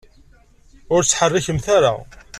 Ur 0.93 1.01
ttḥerrikemt 1.03 1.67
ara. 1.77 1.93